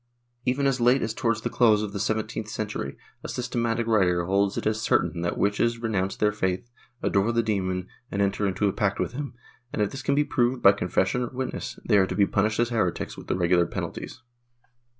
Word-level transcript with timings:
Even 0.45 0.65
as 0.65 0.81
late 0.81 1.03
as 1.03 1.13
towards 1.13 1.41
the 1.41 1.49
close 1.51 1.83
of 1.83 1.93
the 1.93 1.99
seventeenth 1.99 2.47
century, 2.49 2.97
a 3.23 3.27
systematic 3.29 3.85
writer 3.85 4.25
holds 4.25 4.57
it 4.57 4.65
as 4.65 4.81
certain 4.81 5.21
that 5.21 5.37
witches 5.37 5.77
renounce 5.77 6.15
the 6.15 6.31
faith, 6.31 6.67
adore 7.03 7.31
the 7.31 7.43
demon 7.43 7.87
and 8.09 8.19
enter 8.19 8.47
into 8.47 8.67
a 8.67 8.73
pact 8.73 8.99
with 8.99 9.11
him 9.13 9.35
and, 9.71 9.79
if 9.79 9.91
this 9.91 10.01
can 10.01 10.15
be 10.15 10.23
proved 10.23 10.59
by 10.63 10.71
confession 10.71 11.21
or 11.21 11.27
witnesses, 11.29 11.79
they 11.87 11.99
are 11.99 12.07
to 12.07 12.15
be 12.15 12.25
punished 12.25 12.59
as 12.59 12.69
heretics 12.69 13.15
with 13.15 13.27
the 13.27 13.35
regular 13.37 13.67
penalties. 13.67 14.23